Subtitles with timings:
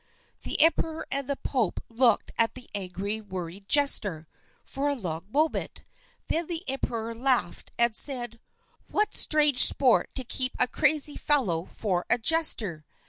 [0.41, 4.25] The emperor and the pope looked at the angry worried jester
[4.65, 5.83] for a long moment;
[6.27, 8.39] then the emperor laughed, and said,
[8.89, 12.83] "What strange sport to keep a crazy fellow for a jester!"